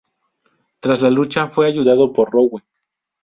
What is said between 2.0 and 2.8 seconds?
por Rowe.